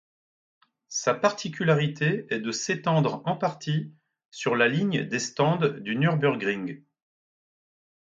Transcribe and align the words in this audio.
Sa 0.89 1.13
particularité 1.13 2.25
est 2.33 2.39
de 2.39 2.51
s'étendre 2.51 3.21
en 3.25 3.37
partie 3.37 3.93
sur 4.31 4.55
la 4.55 4.67
ligne 4.67 5.03
des 5.03 5.19
stands 5.19 5.57
du 5.73 5.95
Nürburgring. 5.95 6.83